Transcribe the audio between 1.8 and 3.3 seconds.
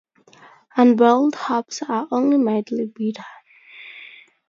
are only mildly bitter.